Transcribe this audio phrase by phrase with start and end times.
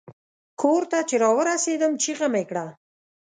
[0.61, 2.65] کور ته چې را ورسیدم چیغه مې کړه.